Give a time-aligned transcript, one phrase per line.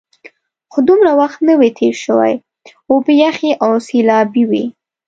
[0.71, 2.33] خو دومره وخت نه وي تېر شوی،
[2.89, 4.65] اوبه یخې او سیلابي وې.